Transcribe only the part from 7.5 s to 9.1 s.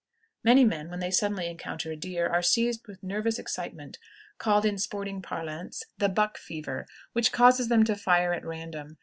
them to fire at random.